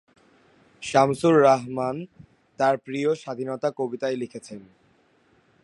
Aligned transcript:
শামসুর 0.83 1.35
রাহমান 1.41 1.95
তাঁর 2.59 2.75
প্রিয় 2.85 3.09
স্বাধীনতা 3.15 3.69
কবিতায় 3.79 4.17
লিখেছেন, 4.21 4.61